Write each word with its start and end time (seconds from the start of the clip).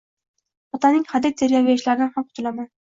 Otamning 0.79 1.05
hadeb 1.13 1.39
tergayverishlaridan 1.43 2.15
ham 2.19 2.31
qutulaman. 2.33 2.75